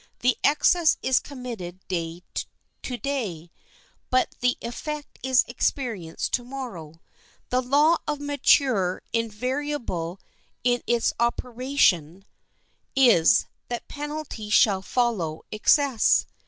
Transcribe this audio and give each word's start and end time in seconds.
The 0.21 0.35
excess 0.43 0.97
is 1.03 1.19
committed 1.19 1.79
to 1.87 2.97
day, 2.97 3.51
but 4.09 4.33
the 4.39 4.57
effect 4.59 5.19
is 5.21 5.45
experienced 5.47 6.31
to 6.33 6.43
morrow. 6.43 7.03
The 7.51 7.61
law 7.61 7.97
of 8.07 8.19
nature, 8.19 9.03
invariable 9.13 10.19
in 10.63 10.81
its 10.87 11.13
operation, 11.19 12.25
is, 12.95 13.45
that 13.67 13.87
penalty 13.87 14.49
shall 14.49 14.81
follow 14.81 15.43
excess. 15.51 16.25